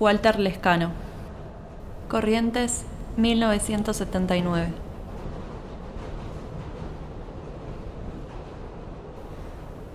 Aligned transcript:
Walter 0.00 0.40
Lescano. 0.40 0.92
Corrientes, 2.08 2.84
1979. 3.18 4.68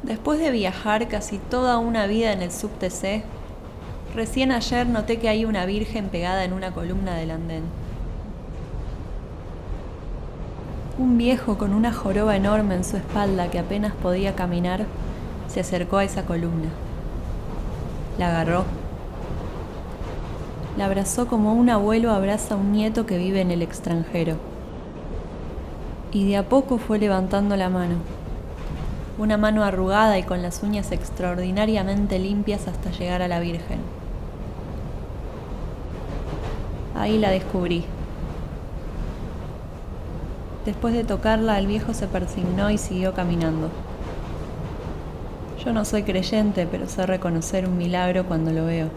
Después 0.04 0.38
de 0.38 0.52
viajar 0.52 1.08
casi 1.08 1.40
toda 1.40 1.80
una 1.80 2.06
vida 2.06 2.34
en 2.34 2.44
el 2.44 2.52
subTC, 2.52 3.24
recién 4.14 4.52
ayer 4.52 4.86
noté 4.86 5.18
que 5.18 5.28
hay 5.28 5.44
una 5.44 5.66
virgen 5.66 6.10
pegada 6.10 6.44
en 6.44 6.54
una 6.54 6.72
columna 6.72 7.16
del 7.16 7.32
andén. 7.32 7.64
Un 11.00 11.18
viejo 11.18 11.58
con 11.58 11.74
una 11.74 11.92
joroba 11.92 12.36
enorme 12.36 12.76
en 12.76 12.84
su 12.84 12.98
espalda 12.98 13.50
que 13.50 13.58
apenas 13.58 13.94
podía 13.96 14.36
caminar 14.36 14.86
se 15.48 15.62
acercó 15.62 15.98
a 15.98 16.04
esa 16.04 16.28
columna. 16.28 16.70
La 18.20 18.28
agarró. 18.28 18.85
La 20.78 20.86
abrazó 20.86 21.28
como 21.28 21.54
un 21.54 21.70
abuelo 21.70 22.12
abraza 22.12 22.56
a 22.56 22.58
un 22.58 22.72
nieto 22.72 23.06
que 23.06 23.18
vive 23.18 23.42
en 23.42 23.52
el 23.52 23.62
extranjero. 23.62 24.36
Y 26.12 26.28
de 26.28 26.38
a 26.38 26.50
poco 26.50 26.78
fue 26.78 27.00
levantando 27.00 27.56
la 27.56 27.70
mano 27.70 27.96
una 29.18 29.38
mano 29.38 29.64
arrugada 29.64 30.18
y 30.20 30.24
con 30.24 30.42
las 30.42 30.62
uñas 30.62 30.92
extraordinariamente 30.92 32.20
limpias 32.20 32.68
hasta 32.68 32.92
llegar 32.92 33.22
a 33.22 33.28
la 33.28 33.40
Virgen. 33.40 33.80
Ahí 36.96 37.18
la 37.18 37.30
descubrí. 37.30 37.86
Después 40.66 40.94
de 40.94 41.04
tocarla, 41.04 41.60
el 41.60 41.68
viejo 41.68 41.94
se 41.94 42.08
persignó 42.08 42.72
y 42.72 42.78
siguió 42.78 43.14
caminando. 43.14 43.70
Yo 45.64 45.72
no 45.72 45.86
soy 45.86 46.04
creyente, 46.04 46.68
pero 46.70 46.88
sé 46.88 47.06
reconocer 47.06 47.68
un 47.68 47.78
milagro 47.78 48.26
cuando 48.26 48.52
lo 48.52 48.66
veo. 48.66 48.90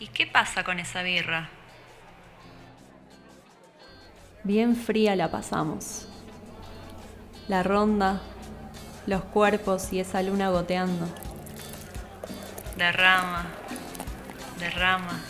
¿Y 0.00 0.06
qué 0.08 0.26
pasa 0.26 0.62
con 0.62 0.78
esa 0.78 1.02
birra? 1.02 1.48
Bien 4.44 4.76
fría 4.76 5.16
la 5.16 5.30
pasamos. 5.30 6.06
La 7.48 7.62
ronda, 7.62 8.20
los 9.06 9.22
cuerpos 9.24 9.92
y 9.92 10.00
esa 10.00 10.22
luna 10.22 10.50
goteando. 10.50 11.06
Derrama, 12.76 13.46
derrama. 14.60 15.20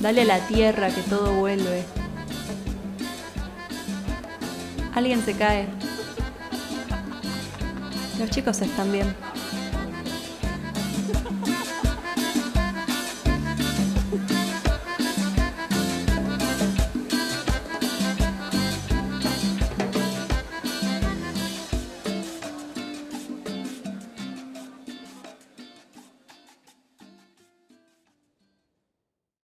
Dale 0.00 0.22
a 0.22 0.24
la 0.24 0.46
tierra 0.48 0.88
que 0.90 1.02
todo 1.02 1.32
vuelve. 1.34 1.84
Alguien 4.94 5.22
se 5.24 5.36
cae. 5.36 5.66
Los 8.20 8.28
chicos 8.28 8.60
están 8.60 8.92
bien. 8.92 9.16